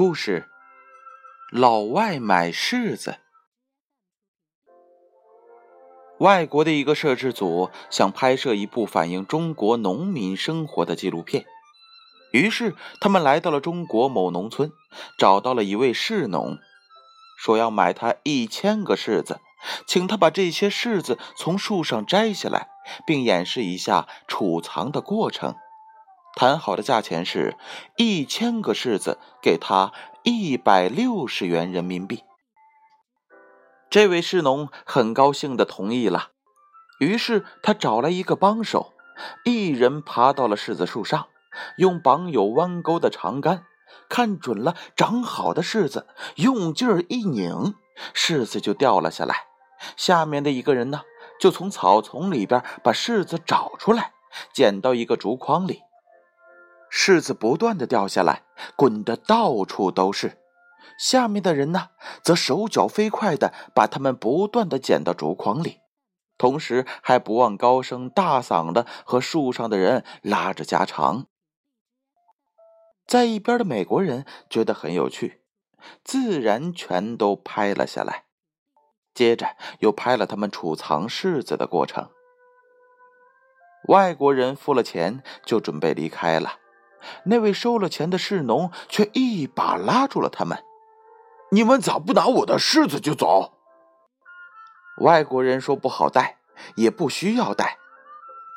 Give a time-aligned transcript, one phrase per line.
[0.00, 0.48] 故事：
[1.52, 3.18] 老外买柿子。
[6.20, 11.44] 外国的一个摄制组想拍摄一部反映中国农民生活的纪录片，
[12.32, 14.72] 于是他们来到了中国某农村，
[15.18, 16.56] 找到了一位柿农，
[17.36, 19.38] 说要买他一千个柿子，
[19.86, 22.70] 请他把这些柿子从树上摘下来，
[23.06, 25.56] 并演示一下储藏的过程。
[26.34, 27.56] 谈好的价钱是
[27.96, 32.24] 一千个柿子，给他一百六十元人民币。
[33.90, 36.30] 这位柿农很高兴的同意了，
[37.00, 38.92] 于是他找来一个帮手，
[39.44, 41.26] 一人爬到了柿子树上，
[41.76, 43.64] 用绑有弯钩的长杆
[44.08, 47.74] 看准了长好的柿子，用劲儿一拧，
[48.14, 49.46] 柿子就掉了下来。
[49.96, 51.02] 下面的一个人呢，
[51.40, 54.12] 就从草丛里边把柿子找出来，
[54.52, 55.82] 捡到一个竹筐里。
[56.90, 58.42] 柿子不断的掉下来，
[58.76, 60.38] 滚得到处都是。
[60.98, 61.90] 下面的人呢，
[62.22, 65.78] 则手脚飞快的把它们不断的捡到竹筐里，
[66.36, 71.26] 同时还不忘高声大嗓的和树上的人拉着家常。
[73.06, 75.42] 在一边的美国人觉得很有趣，
[76.04, 78.26] 自然全都拍了下来。
[79.14, 82.10] 接着又拍了他们储藏柿子的过程。
[83.88, 86.59] 外国人付了钱，就准备离开了。
[87.24, 90.62] 那位收了钱的士农却一把拉住了他们
[91.52, 93.54] ：“你们咋不拿我的柿子就走？”
[95.00, 96.38] 外国人说：“不好带，
[96.76, 97.78] 也不需要带。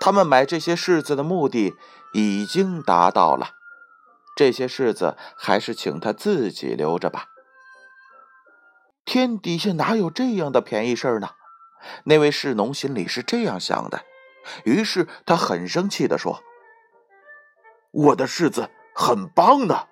[0.00, 1.74] 他们买这些柿子的目的
[2.12, 3.50] 已经达到了，
[4.36, 7.26] 这些柿子还是请他自己留着吧。”
[9.06, 11.30] 天底下哪有这样的便宜事儿呢？
[12.04, 14.04] 那位士农心里是这样想的，
[14.64, 16.42] 于是他很生气地说。
[17.94, 19.88] 我的柿子很棒的，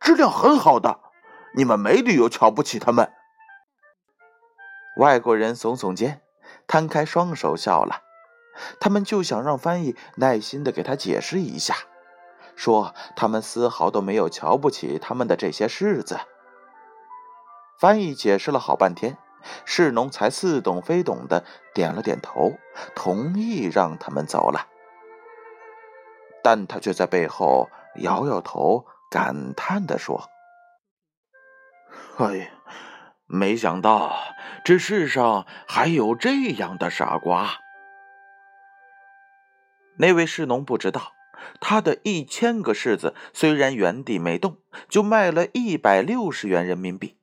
[0.00, 1.00] 质量很好的，
[1.54, 3.12] 你们没理由瞧不起他们。
[4.96, 6.22] 外国人耸耸肩，
[6.66, 8.00] 摊开双手笑了。
[8.80, 11.74] 他们就想让翻译耐心的给他解释一下，
[12.56, 16.20] 说他们丝毫都没有瞧不起他们的这些柿子。
[17.78, 19.18] 翻译解释了好半天，
[19.66, 22.54] 士农才似懂非懂的点了点头，
[22.94, 24.68] 同意让他们走了。
[26.42, 30.28] 但他却在背后摇摇头，感叹地说
[32.18, 32.52] ：“哎，
[33.26, 34.16] 没想到
[34.64, 37.50] 这世上还有这样的傻瓜。”
[39.98, 41.12] 那位士农不知道，
[41.60, 47.18] 他的一千个柿子虽然原地没动，就卖了一百六十元人民币。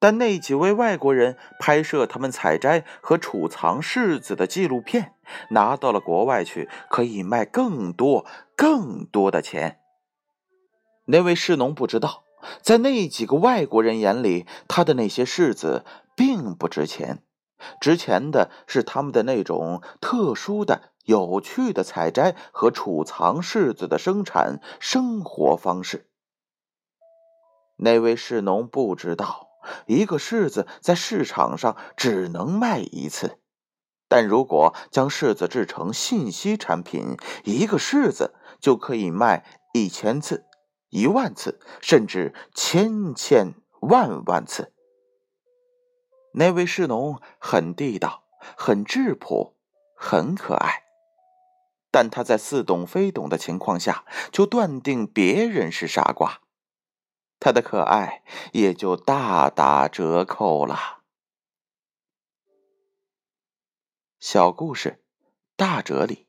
[0.00, 5.14] 但那几位外国人拍摄他们采摘和储藏柿子的纪录片，
[5.50, 8.24] 拿到了国外去，可以卖更多、
[8.56, 9.78] 更多的钱。
[11.04, 12.24] 那位士农不知道，
[12.62, 15.84] 在那几个外国人眼里，他的那些柿子
[16.16, 17.22] 并不值钱，
[17.78, 26.06] 值钱的是他们的那种特殊的、有趣的采摘和储藏柿子的生产生活方式。
[27.76, 29.49] 那位士农不知道。
[29.86, 33.38] 一个柿子在市场上只能卖一次，
[34.08, 40.44] 但如果将柿子制成信息产品，一个柿子就可以卖一千次、
[40.88, 44.72] 一万次，甚至千千万万次。
[46.34, 48.24] 那位士农很地道，
[48.56, 49.56] 很质朴，
[49.96, 50.84] 很可爱，
[51.90, 56.40] 但他在似懂非懂的情况下就断定别人是傻瓜。
[57.40, 61.00] 他的可爱也就大打折扣了。
[64.20, 65.02] 小故事，
[65.56, 66.28] 大哲理。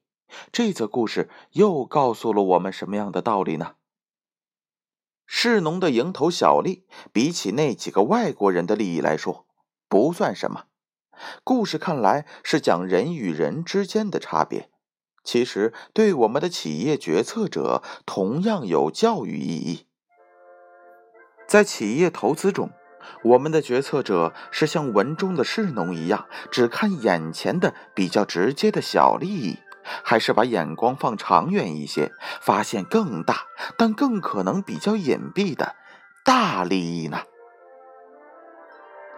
[0.54, 3.76] 这则故事又告诉了我们什么样的道理呢？
[5.26, 9.46] 士农的蝇头小利，比起那几个外国人的利益来说，
[9.90, 10.68] 不算什么。
[11.44, 14.72] 故事看来是讲人与人之间的差别，
[15.26, 19.88] 其实对我们的企业决策者同样有教育意义。
[21.52, 22.72] 在企业投资中，
[23.26, 29.58] 我们的决策者是像文中的士农一样，只看眼前的比较直接的小利益，
[30.02, 35.76] 还是把眼光放长远一些，发现更大但更可能比较隐蔽的
[36.24, 37.24] 大利益呢？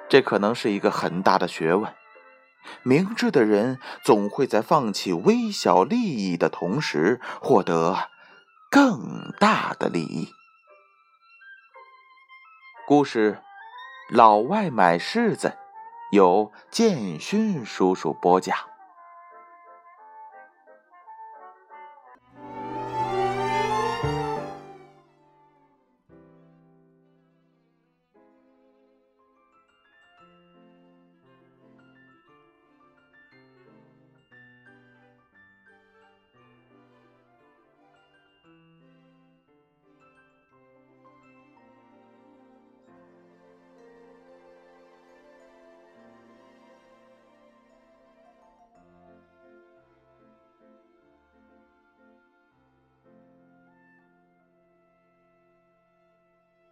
[0.09, 1.93] 这可能是一个很大的学问。
[2.81, 8.09] 明智的人总会在放弃微小利益的同时，获得
[8.71, 10.29] 更大的利益。
[12.85, 13.39] 故事：
[14.09, 15.53] 老外买柿子，
[16.11, 18.57] 由建勋叔叔播讲。